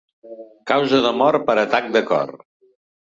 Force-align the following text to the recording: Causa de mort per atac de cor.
Causa 0.71 1.01
de 1.05 1.11
mort 1.19 1.45
per 1.51 1.57
atac 1.65 1.93
de 1.99 2.03
cor. 2.09 2.35